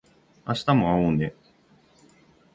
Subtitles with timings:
[0.47, 1.35] 明日も会おうね